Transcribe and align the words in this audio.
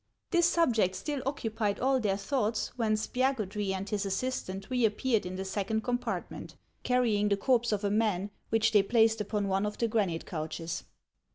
This 0.31 0.47
subject 0.47 0.95
still 0.95 1.21
occupied 1.27 1.79
all 1.79 1.99
their 1.99 2.17
thoughts, 2.17 2.75
when 2.75 2.93
Spiagudry 2.95 3.71
and 3.71 3.87
his 3.87 4.03
assistant 4.03 4.67
reappeared 4.71 5.27
in 5.27 5.35
the 5.35 5.45
second 5.45 5.83
com 5.83 5.99
partment, 5.99 6.55
carrying 6.81 7.29
the 7.29 7.37
corpse 7.37 7.71
of 7.71 7.83
a 7.83 7.91
man, 7.91 8.31
which 8.49 8.71
they 8.71 8.81
placed 8.81 9.21
upon 9.21 9.47
one 9.47 9.63
of 9.63 9.77
the 9.77 9.87
granite 9.87 10.25
couches. 10.25 10.85